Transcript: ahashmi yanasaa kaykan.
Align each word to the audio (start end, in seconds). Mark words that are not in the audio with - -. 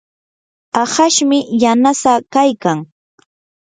ahashmi 0.83 1.39
yanasaa 1.63 2.19
kaykan. 2.33 2.77